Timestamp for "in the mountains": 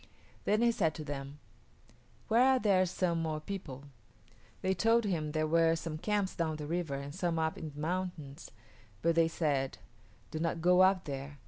7.55-8.49